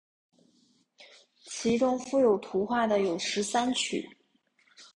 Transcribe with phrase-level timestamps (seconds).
[1.45, 4.03] 其中附有图画的有十三曲。